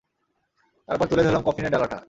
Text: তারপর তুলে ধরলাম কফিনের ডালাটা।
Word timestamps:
তারপর 0.89 1.05
তুলে 1.07 1.23
ধরলাম 1.23 1.43
কফিনের 1.45 1.71
ডালাটা। 1.71 1.97